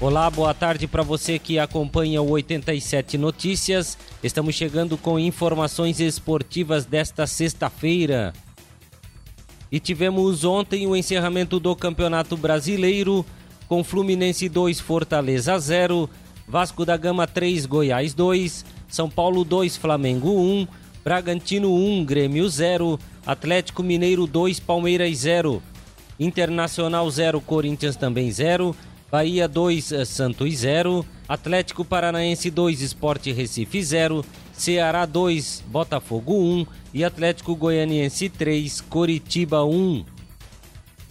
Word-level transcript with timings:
Olá, 0.00 0.30
boa 0.30 0.54
tarde 0.54 0.86
para 0.86 1.02
você 1.02 1.40
que 1.40 1.58
acompanha 1.58 2.22
o 2.22 2.30
87 2.30 3.18
Notícias. 3.18 3.98
Estamos 4.22 4.54
chegando 4.54 4.96
com 4.96 5.18
informações 5.18 5.98
esportivas 5.98 6.86
desta 6.86 7.26
sexta-feira. 7.26 8.32
E 9.72 9.80
tivemos 9.80 10.44
ontem 10.44 10.86
o 10.86 10.94
encerramento 10.94 11.58
do 11.58 11.74
Campeonato 11.74 12.36
Brasileiro 12.36 13.26
com 13.66 13.82
Fluminense 13.82 14.48
2, 14.48 14.78
Fortaleza 14.78 15.58
0, 15.58 16.08
Vasco 16.46 16.84
da 16.84 16.96
Gama 16.96 17.26
3, 17.26 17.66
Goiás 17.66 18.14
2, 18.14 18.64
São 18.86 19.10
Paulo 19.10 19.42
2, 19.42 19.76
Flamengo 19.76 20.30
1, 20.30 20.68
Bragantino 21.02 21.74
1, 21.74 22.04
Grêmio 22.04 22.48
0, 22.48 23.00
Atlético 23.26 23.82
Mineiro 23.82 24.28
2, 24.28 24.60
Palmeiras 24.60 25.18
0, 25.18 25.60
Internacional 26.20 27.10
0, 27.10 27.40
Corinthians 27.40 27.96
também 27.96 28.30
0, 28.30 28.76
Bahia 29.10 29.48
2, 29.48 29.92
eh, 29.92 30.04
Santos 30.04 30.58
0, 30.58 31.04
Atlético 31.26 31.82
Paranaense 31.82 32.50
2, 32.50 32.82
Esporte 32.82 33.32
Recife 33.32 33.82
0, 33.82 34.22
Ceará 34.52 35.06
2, 35.06 35.64
Botafogo 35.66 36.34
1 36.34 36.66
e 36.92 37.02
Atlético 37.02 37.56
Goianiense 37.56 38.28
3, 38.28 38.82
Coritiba 38.82 39.64
1. 39.64 40.04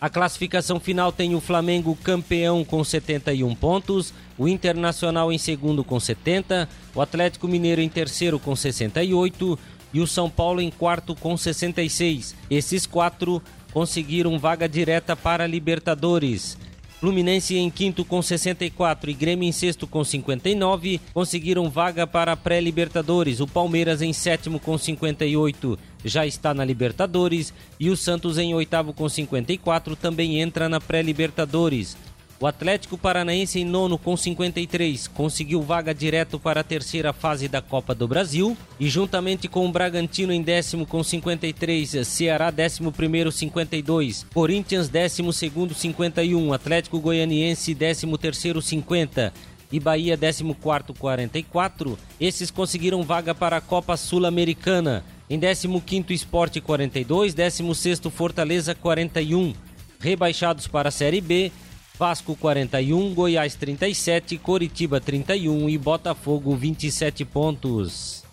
A 0.00 0.10
classificação 0.10 0.80
final 0.80 1.12
tem 1.12 1.36
o 1.36 1.40
Flamengo 1.40 1.96
campeão 2.02 2.64
com 2.64 2.82
71 2.82 3.54
pontos, 3.54 4.12
o 4.36 4.48
Internacional 4.48 5.32
em 5.32 5.38
segundo 5.38 5.84
com 5.84 6.00
70, 6.00 6.68
o 6.94 7.00
Atlético 7.00 7.46
Mineiro 7.46 7.80
em 7.80 7.88
terceiro 7.88 8.40
com 8.40 8.56
68 8.56 9.58
e 9.92 10.00
o 10.00 10.06
São 10.06 10.28
Paulo 10.28 10.60
em 10.60 10.70
quarto 10.70 11.14
com 11.14 11.36
66. 11.36 12.34
Esses 12.50 12.86
quatro 12.86 13.40
conseguiram 13.72 14.38
vaga 14.38 14.68
direta 14.68 15.14
para 15.14 15.44
a 15.44 15.46
Libertadores. 15.46 16.58
Fluminense 17.04 17.54
em 17.54 17.68
quinto 17.68 18.02
com 18.02 18.22
64 18.22 19.10
e 19.10 19.12
Grêmio 19.12 19.46
em 19.46 19.52
sexto 19.52 19.86
com 19.86 20.02
59 20.02 20.98
conseguiram 21.12 21.68
vaga 21.68 22.06
para 22.06 22.32
a 22.32 22.36
pré-Libertadores. 22.36 23.40
O 23.40 23.46
Palmeiras 23.46 24.00
em 24.00 24.14
sétimo 24.14 24.58
com 24.58 24.78
58 24.78 25.78
já 26.02 26.26
está 26.26 26.54
na 26.54 26.64
Libertadores 26.64 27.52
e 27.78 27.90
o 27.90 27.96
Santos 27.96 28.38
em 28.38 28.54
oitavo 28.54 28.94
com 28.94 29.06
54 29.06 29.94
também 29.96 30.40
entra 30.40 30.66
na 30.66 30.80
pré-Libertadores. 30.80 31.94
O 32.40 32.46
Atlético 32.46 32.98
Paranaense 32.98 33.60
em 33.60 33.64
nono 33.64 33.96
com 33.96 34.16
53 34.16 35.06
conseguiu 35.08 35.62
vaga 35.62 35.94
direto 35.94 36.38
para 36.38 36.60
a 36.60 36.64
terceira 36.64 37.12
fase 37.12 37.46
da 37.46 37.62
Copa 37.62 37.94
do 37.94 38.08
Brasil 38.08 38.56
e 38.78 38.88
juntamente 38.88 39.46
com 39.46 39.66
o 39.66 39.72
Bragantino 39.72 40.32
em 40.32 40.42
décimo 40.42 40.84
com 40.84 41.02
53, 41.02 42.06
Ceará 42.06 42.50
décimo 42.50 42.90
primeiro 42.90 43.30
52, 43.30 44.26
Corinthians 44.34 44.88
décimo 44.88 45.32
segundo 45.32 45.74
51, 45.74 46.52
Atlético 46.52 46.98
Goianiense 46.98 47.72
décimo 47.72 48.18
terceiro 48.18 48.60
50 48.60 49.32
e 49.72 49.80
Bahia 49.80 50.16
14 50.16 50.54
44, 50.98 51.98
esses 52.20 52.50
conseguiram 52.50 53.02
vaga 53.02 53.34
para 53.34 53.56
a 53.56 53.60
Copa 53.60 53.96
Sul-Americana. 53.96 55.04
Em 55.28 55.40
15º 55.40 56.10
Esporte 56.10 56.60
42, 56.60 57.34
16º 57.34 58.10
Fortaleza 58.10 58.74
41. 58.74 59.52
Rebaixados 59.98 60.68
para 60.68 60.90
a 60.90 60.92
Série 60.92 61.20
B, 61.20 61.50
Vasco 61.96 62.34
41, 62.34 63.14
Goiás 63.14 63.54
37, 63.54 64.36
Coritiba 64.38 65.00
31 65.00 65.70
e 65.70 65.78
Botafogo 65.78 66.56
27 66.56 67.24
pontos. 67.24 68.24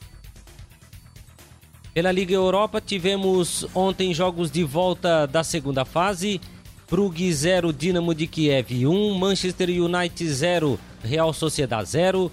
Pela 1.93 2.11
Liga 2.11 2.33
Europa 2.33 2.81
tivemos 2.81 3.67
ontem 3.75 4.15
jogos 4.15 4.49
de 4.49 4.63
volta 4.63 5.27
da 5.27 5.43
segunda 5.43 5.85
fase. 5.85 6.41
Brugge 6.89 7.31
0, 7.31 7.71
Dinamo 7.71 8.15
de 8.15 8.25
Kiev 8.25 8.87
1, 8.87 9.13
Manchester 9.19 9.69
United 9.69 10.27
0, 10.27 10.79
Real 11.03 11.31
Sociedad 11.31 11.85
0, 11.85 12.31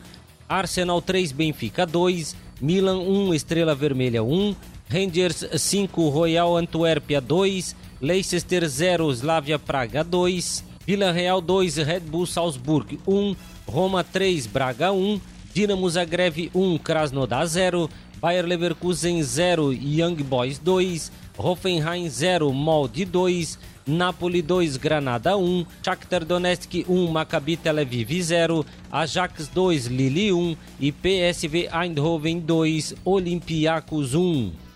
Arsenal 0.49 1.03
3, 1.03 1.31
Benfica 1.31 1.85
2, 1.85 2.35
Milan 2.61 2.97
1, 2.97 3.35
Estrela 3.35 3.75
Vermelha 3.75 4.23
1, 4.23 4.57
Rangers 4.89 5.47
5, 5.59 6.09
Royal 6.09 6.57
Antuérpia 6.57 7.21
2, 7.21 7.77
Leicester 8.01 8.67
0, 8.67 9.13
Slavia 9.13 9.59
Praga 9.59 10.03
2, 10.03 10.65
Vila 10.89 11.13
Real 11.13 11.43
2, 11.43 11.85
Red 11.85 12.11
Bull 12.11 12.25
Salzburg 12.25 12.99
1, 13.05 13.37
Roma 13.69 14.03
3, 14.03 14.49
Braga 14.49 14.91
1, 14.91 15.21
Dinamo 15.53 15.87
Zagreb 15.91 16.49
1, 16.55 16.79
Krasnodar 16.79 17.47
0, 17.47 17.91
Bayer 18.19 18.47
Leverkusen 18.47 19.23
0, 19.23 19.75
Young 19.75 20.17
Boys 20.25 20.59
2, 20.59 21.11
Hoffenheim 21.37 22.09
0, 22.09 22.51
Molde 22.55 23.05
2, 23.05 23.59
Napoli 23.87 24.41
2, 24.41 24.79
Granada 24.79 25.37
1, 25.37 25.67
Shakhtar 25.83 26.25
Donetsk 26.25 26.89
1, 26.89 27.13
Maccabi 27.13 27.59
Tel 27.59 27.81
Aviv 27.85 28.23
0, 28.23 28.65
Ajax 28.91 29.47
2, 29.47 29.91
Lille 29.91 30.33
1 30.33 30.57
e 30.81 30.91
PSV 30.91 31.69
Eindhoven 31.71 32.41
2, 32.41 32.97
Olympiacos 33.05 34.15
1. 34.15 34.68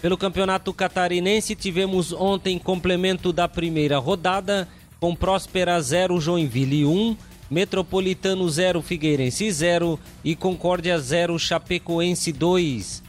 Pelo 0.00 0.16
Campeonato 0.16 0.72
Catarinense, 0.72 1.56
tivemos 1.56 2.12
ontem 2.12 2.56
complemento 2.56 3.32
da 3.32 3.48
primeira 3.48 3.98
rodada, 3.98 4.68
com 5.00 5.12
Próspera 5.12 5.80
0, 5.80 6.20
Joinville 6.20 6.84
1, 6.84 7.16
Metropolitano 7.50 8.48
0, 8.48 8.80
Figueirense 8.80 9.50
0 9.50 9.98
e 10.22 10.36
Concórdia 10.36 10.96
0, 11.00 11.36
Chapecoense 11.36 12.30
2. 12.30 13.02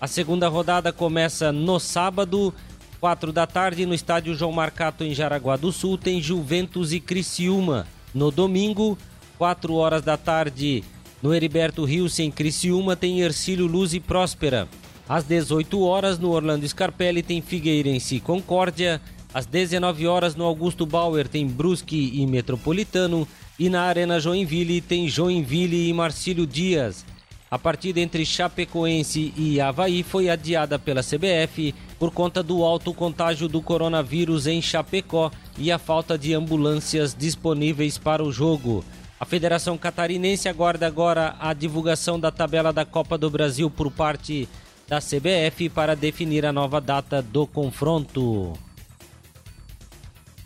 A 0.00 0.06
segunda 0.06 0.48
rodada 0.48 0.90
começa 0.90 1.52
no 1.52 1.78
sábado, 1.78 2.54
4 2.98 3.30
da 3.30 3.46
tarde, 3.46 3.84
no 3.84 3.92
estádio 3.92 4.34
João 4.34 4.52
Marcato, 4.52 5.04
em 5.04 5.12
Jaraguá 5.12 5.56
do 5.56 5.70
Sul, 5.70 5.98
tem 5.98 6.20
Juventus 6.22 6.92
e 6.92 7.00
Criciúma. 7.00 7.86
No 8.14 8.30
domingo, 8.30 8.96
4 9.36 9.74
horas 9.74 10.00
da 10.00 10.16
tarde, 10.16 10.82
no 11.22 11.34
Heriberto 11.34 11.84
Rios, 11.84 12.18
em 12.18 12.30
Criciúma, 12.30 12.96
tem 12.96 13.20
Ercílio 13.20 13.66
Luz 13.66 13.92
e 13.92 14.00
Próspera. 14.00 14.66
Às 15.12 15.24
18 15.24 15.78
horas 15.82 16.18
no 16.18 16.30
Orlando 16.30 16.66
Scarpelli 16.66 17.22
tem 17.22 17.42
Figueirense 17.42 18.14
e 18.14 18.20
Concórdia. 18.20 18.98
Às 19.34 19.44
19 19.44 20.06
horas 20.06 20.34
no 20.34 20.42
Augusto 20.42 20.86
Bauer 20.86 21.28
tem 21.28 21.46
Brusque 21.46 22.12
e 22.14 22.26
Metropolitano. 22.26 23.28
E 23.58 23.68
na 23.68 23.82
Arena 23.82 24.18
Joinville 24.18 24.80
tem 24.80 25.06
Joinville 25.10 25.86
e 25.86 25.92
Marcílio 25.92 26.46
Dias. 26.46 27.04
A 27.50 27.58
partida 27.58 28.00
entre 28.00 28.24
Chapecoense 28.24 29.34
e 29.36 29.60
Havaí 29.60 30.02
foi 30.02 30.30
adiada 30.30 30.78
pela 30.78 31.02
CBF 31.02 31.74
por 31.98 32.10
conta 32.10 32.42
do 32.42 32.64
alto 32.64 32.94
contágio 32.94 33.48
do 33.48 33.60
coronavírus 33.60 34.46
em 34.46 34.62
Chapecó 34.62 35.30
e 35.58 35.70
a 35.70 35.78
falta 35.78 36.16
de 36.16 36.32
ambulâncias 36.32 37.14
disponíveis 37.14 37.98
para 37.98 38.24
o 38.24 38.32
jogo. 38.32 38.82
A 39.20 39.26
Federação 39.26 39.76
Catarinense 39.76 40.48
aguarda 40.48 40.86
agora 40.86 41.36
a 41.38 41.52
divulgação 41.52 42.18
da 42.18 42.30
tabela 42.30 42.72
da 42.72 42.86
Copa 42.86 43.18
do 43.18 43.28
Brasil 43.28 43.70
por 43.70 43.90
parte 43.90 44.48
da 44.88 45.00
CBF 45.00 45.68
para 45.68 45.96
definir 45.96 46.44
a 46.44 46.52
nova 46.52 46.80
data 46.80 47.22
do 47.22 47.46
confronto. 47.46 48.52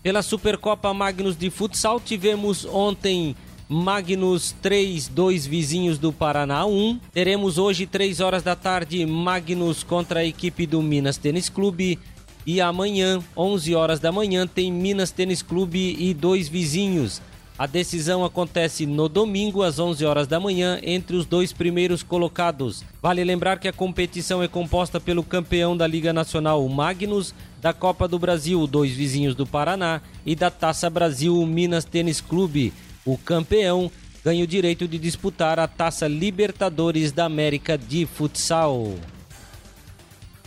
Pela 0.02 0.22
Supercopa 0.22 0.94
Magnus 0.94 1.36
de 1.36 1.50
Futsal, 1.50 1.98
tivemos 1.98 2.64
ontem 2.64 3.34
Magnus 3.68 4.54
3, 4.62 5.08
dois 5.08 5.44
vizinhos 5.44 5.98
do 5.98 6.12
Paraná 6.12 6.64
1. 6.64 7.00
Teremos 7.12 7.58
hoje, 7.58 7.86
3 7.86 8.20
horas 8.20 8.44
da 8.44 8.54
tarde, 8.54 9.04
Magnus 9.04 9.82
contra 9.82 10.20
a 10.20 10.24
equipe 10.24 10.66
do 10.66 10.80
Minas 10.80 11.16
Tênis 11.16 11.48
Clube. 11.48 11.98
E 12.46 12.60
amanhã, 12.60 13.18
11 13.36 13.74
horas 13.74 13.98
da 13.98 14.12
manhã, 14.12 14.46
tem 14.46 14.72
Minas 14.72 15.10
Tênis 15.10 15.42
Clube 15.42 15.96
e 15.98 16.14
dois 16.14 16.48
vizinhos. 16.48 17.20
A 17.58 17.66
decisão 17.66 18.22
acontece 18.22 18.84
no 18.84 19.08
domingo 19.08 19.62
às 19.62 19.78
11 19.78 20.04
horas 20.04 20.26
da 20.26 20.38
manhã 20.38 20.78
entre 20.82 21.16
os 21.16 21.24
dois 21.24 21.54
primeiros 21.54 22.02
colocados. 22.02 22.84
Vale 23.00 23.24
lembrar 23.24 23.58
que 23.58 23.66
a 23.66 23.72
competição 23.72 24.42
é 24.42 24.48
composta 24.48 25.00
pelo 25.00 25.24
campeão 25.24 25.74
da 25.74 25.86
Liga 25.86 26.12
Nacional, 26.12 26.62
o 26.62 26.68
Magnus, 26.68 27.34
da 27.62 27.72
Copa 27.72 28.06
do 28.06 28.18
Brasil, 28.18 28.66
dois 28.66 28.92
vizinhos 28.92 29.34
do 29.34 29.46
Paraná, 29.46 30.02
e 30.26 30.36
da 30.36 30.50
Taça 30.50 30.90
Brasil, 30.90 31.40
o 31.40 31.46
Minas 31.46 31.86
Tênis 31.86 32.20
Clube. 32.20 32.74
O 33.06 33.16
campeão 33.16 33.90
ganha 34.22 34.44
o 34.44 34.46
direito 34.46 34.86
de 34.86 34.98
disputar 34.98 35.58
a 35.58 35.66
Taça 35.66 36.06
Libertadores 36.06 37.10
da 37.10 37.24
América 37.24 37.78
de 37.78 38.04
Futsal. 38.04 38.96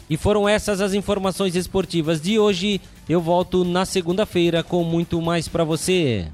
E 0.07 0.15
foram 0.15 0.47
essas 0.47 0.79
as 0.79 0.93
informações 0.93 1.55
esportivas 1.55 2.21
de 2.21 2.37
hoje. 2.37 2.79
Eu 3.07 3.19
volto 3.19 3.65
na 3.65 3.83
segunda-feira 3.83 4.61
com 4.61 4.83
muito 4.83 5.19
mais 5.19 5.47
para 5.47 5.63
você. 5.63 6.27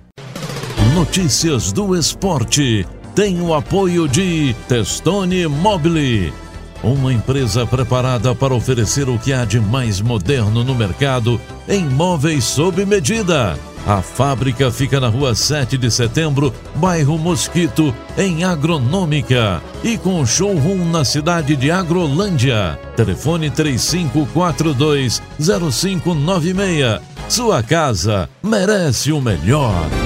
Notícias 0.95 1.73
do 1.73 1.93
esporte 1.93 2.87
tem 3.13 3.41
o 3.41 3.53
apoio 3.53 4.07
de 4.07 4.55
Testone 4.65 5.45
Mobile, 5.45 6.33
uma 6.81 7.11
empresa 7.11 7.65
preparada 7.65 8.33
para 8.33 8.53
oferecer 8.53 9.09
o 9.09 9.19
que 9.19 9.33
há 9.33 9.43
de 9.43 9.59
mais 9.59 9.99
moderno 9.99 10.63
no 10.63 10.73
mercado 10.73 11.39
em 11.67 11.83
móveis 11.83 12.45
sob 12.45 12.85
medida. 12.85 13.59
A 13.85 14.01
fábrica 14.01 14.71
fica 14.71 14.97
na 15.01 15.09
rua 15.09 15.35
7 15.35 15.77
de 15.77 15.91
setembro, 15.91 16.53
bairro 16.75 17.17
Mosquito, 17.17 17.93
em 18.17 18.45
Agronômica. 18.45 19.61
E 19.83 19.97
com 19.97 20.25
showroom 20.25 20.85
na 20.91 21.03
cidade 21.03 21.57
de 21.57 21.69
Agrolândia. 21.69 22.79
Telefone 22.95 23.49
3542 23.49 25.21
0596 25.37 27.01
Sua 27.27 27.61
casa 27.61 28.29
merece 28.41 29.11
o 29.11 29.19
melhor. 29.19 30.04